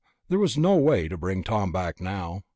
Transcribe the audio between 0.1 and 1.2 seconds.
There was no way to